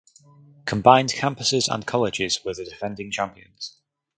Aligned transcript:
Combined 0.65 1.09
Campuses 1.11 1.71
and 1.71 1.85
Colleges 1.85 2.43
were 2.43 2.55
the 2.55 2.65
defending 2.65 3.11
champions. 3.11 3.77